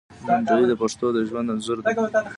[0.27, 1.91] لنډۍ د پښتنو د ژوند انځور دی.